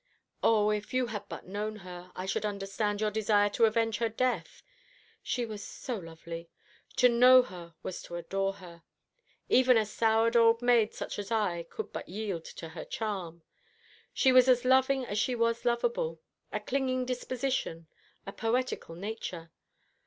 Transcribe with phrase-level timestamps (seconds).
[0.41, 4.09] "O, if you had but known her, I should understand your desire to avenge her
[4.09, 4.63] death.
[5.21, 6.49] She was so lovely.
[6.95, 8.81] To know her was to adore her.
[9.47, 13.43] Even a soured old maid such as I could but yield to her charm.
[14.11, 16.19] She was as loving as she was lovable;
[16.51, 17.87] a clinging disposition,
[18.25, 19.51] a poetical nature.